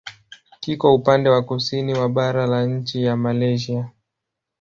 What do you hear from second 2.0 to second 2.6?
bara